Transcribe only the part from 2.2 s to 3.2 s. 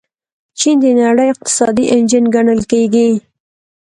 ګڼل کیږي.